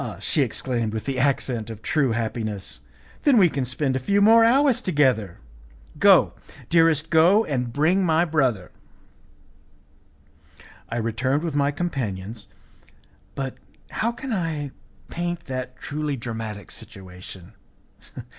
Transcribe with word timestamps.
she 0.19 0.41
exclaimed 0.41 0.93
with 0.93 1.05
the 1.05 1.19
accent 1.19 1.69
of 1.69 1.83
true 1.83 2.11
happiness, 2.13 2.79
"then 3.21 3.37
we 3.37 3.47
can 3.47 3.63
spend 3.63 3.95
a 3.95 3.99
few 3.99 4.19
more 4.19 4.43
hours 4.43 4.81
together! 4.81 5.37
Go, 5.99 6.33
dearest, 6.69 7.11
go 7.11 7.45
and 7.45 7.71
bring 7.71 8.03
my 8.03 8.25
brother." 8.25 8.71
I 10.89 10.95
returned 10.97 11.43
with 11.43 11.53
my 11.55 11.69
companions, 11.69 12.47
but 13.35 13.57
how 13.91 14.11
can 14.11 14.33
I 14.33 14.71
paint 15.09 15.41
that 15.45 15.75
truly 15.79 16.17
dramatic 16.17 16.71
situation? 16.71 17.53